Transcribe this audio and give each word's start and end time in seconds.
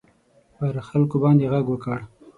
پر 0.57 0.73
خلکو 0.87 1.15
باندي 1.23 1.45
ږغ 1.51 1.65
وکړ. 1.69 1.97